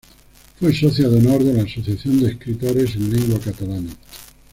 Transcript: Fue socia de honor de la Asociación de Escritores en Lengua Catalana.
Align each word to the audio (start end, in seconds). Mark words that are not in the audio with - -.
Fue 0.59 0.73
socia 0.73 1.07
de 1.07 1.17
honor 1.19 1.43
de 1.43 1.53
la 1.53 1.61
Asociación 1.61 2.19
de 2.21 2.29
Escritores 2.31 2.95
en 2.95 3.13
Lengua 3.13 3.39
Catalana. 3.39 3.91